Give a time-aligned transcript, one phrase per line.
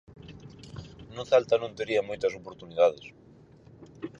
[1.15, 3.05] No Celta non tería moitas oportunidades.